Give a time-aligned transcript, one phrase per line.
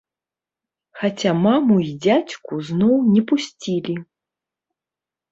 [1.01, 3.95] Хаця маму і дзядзьку зноў не пусцілі.